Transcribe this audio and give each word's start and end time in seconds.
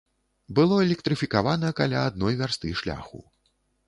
Было 0.59 0.75
электрыфікавана 0.85 1.69
каля 1.79 1.99
адной 2.09 2.33
вярсты 2.41 2.73
шляху. 2.81 3.21